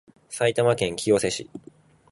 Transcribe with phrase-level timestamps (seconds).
[0.31, 1.47] 埼玉県清瀬市